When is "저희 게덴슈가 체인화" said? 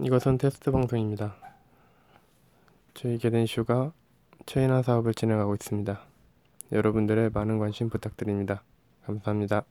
2.94-4.82